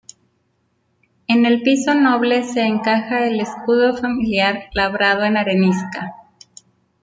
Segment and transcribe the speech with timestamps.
[1.27, 6.15] En el piso noble se encaja el escudo familiar labrado en arenisca.